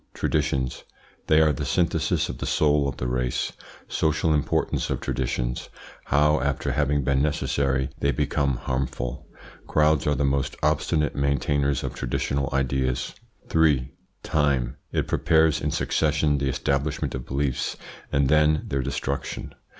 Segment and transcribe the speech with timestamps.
[0.15, 0.83] TRADITIONS.
[1.27, 3.51] They are the synthesis of the soul of the race
[3.87, 5.69] Social importance of traditions
[6.05, 9.27] How, after having been necessary they become harmful
[9.67, 13.13] Crowds are the most obstinate maintainers of traditional ideas.
[13.49, 13.91] 3.
[14.23, 14.75] TIME.
[14.91, 17.77] It prepares in succession the establishment of beliefs
[18.11, 19.53] and then their destruction.